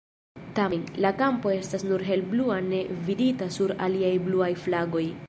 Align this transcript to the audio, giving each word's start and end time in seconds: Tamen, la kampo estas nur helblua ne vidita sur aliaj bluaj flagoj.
Tamen, 0.59 0.85
la 1.05 1.11
kampo 1.19 1.53
estas 1.57 1.85
nur 1.89 2.05
helblua 2.09 2.57
ne 2.71 2.79
vidita 3.11 3.51
sur 3.59 3.75
aliaj 3.89 4.15
bluaj 4.29 4.53
flagoj. 4.65 5.09